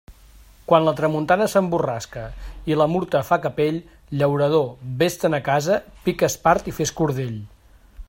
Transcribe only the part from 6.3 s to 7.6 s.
espart i fes cordell.